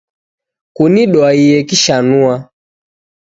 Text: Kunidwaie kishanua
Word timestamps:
Kunidwaie 0.75 1.57
kishanua 1.69 2.35